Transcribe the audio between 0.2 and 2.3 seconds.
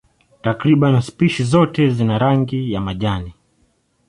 Takriban spishi zote zina